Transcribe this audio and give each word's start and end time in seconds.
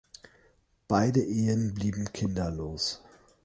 Beide 0.87 1.21
Ehen 1.23 1.75
blieben 1.75 2.11
kinderlos. 2.11 3.03